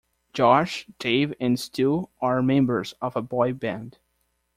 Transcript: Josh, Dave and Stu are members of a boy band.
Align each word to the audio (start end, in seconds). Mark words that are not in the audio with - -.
Josh, 0.33 0.87
Dave 0.97 1.31
and 1.39 1.59
Stu 1.59 2.09
are 2.23 2.41
members 2.41 2.93
of 3.03 3.15
a 3.15 3.21
boy 3.21 3.53
band. 3.53 3.99